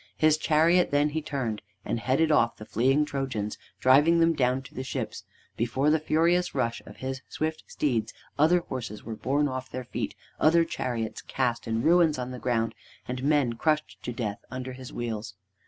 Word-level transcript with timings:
His 0.17 0.35
chariot 0.39 0.89
then 0.89 1.09
he 1.09 1.21
turned, 1.21 1.61
and 1.85 1.99
headed 1.99 2.31
off 2.31 2.57
the 2.57 2.65
fleeing 2.65 3.05
Trojans, 3.05 3.55
driving 3.79 4.19
them 4.19 4.33
down 4.33 4.63
to 4.63 4.73
the 4.73 4.83
ships. 4.83 5.25
Before 5.55 5.91
the 5.91 5.99
furious 5.99 6.55
rush 6.55 6.81
of 6.87 6.97
his 7.05 7.21
swift 7.29 7.63
steeds, 7.67 8.11
other 8.39 8.61
horses 8.61 9.03
were 9.03 9.15
borne 9.15 9.47
off 9.47 9.69
their 9.69 9.83
feet, 9.85 10.15
other 10.39 10.65
chariots 10.65 11.21
cast 11.21 11.67
in 11.67 11.83
ruins 11.83 12.17
on 12.17 12.31
the 12.31 12.39
ground, 12.39 12.73
and 13.07 13.21
men 13.23 13.53
crushed 13.53 14.01
to 14.01 14.11
death 14.11 14.43
under 14.49 14.73
his 14.73 14.91
wheels. 14.91 15.35